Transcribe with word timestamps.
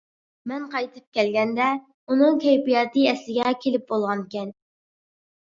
مەن 0.51 0.63
قايتىپ 0.69 1.03
كەلگەندە 1.17 1.67
ئۇنىڭ 2.15 2.41
كەيپىياتى 2.47 3.05
ئەسلىگە 3.13 3.53
كېلىپ 3.67 3.87
بولغانىكەن. 3.93 4.53